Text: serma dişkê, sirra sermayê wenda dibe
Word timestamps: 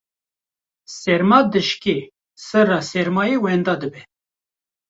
serma 0.99 1.39
dişkê, 1.51 1.97
sirra 2.45 2.79
sermayê 2.89 3.37
wenda 3.43 3.75
dibe 3.81 4.01